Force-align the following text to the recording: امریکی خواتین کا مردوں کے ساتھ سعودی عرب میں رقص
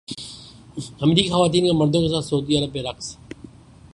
امریکی 1.01 1.29
خواتین 1.29 1.67
کا 1.67 1.73
مردوں 1.77 2.01
کے 2.01 2.09
ساتھ 2.09 2.25
سعودی 2.25 2.57
عرب 2.57 2.75
میں 2.75 2.83
رقص 2.83 3.15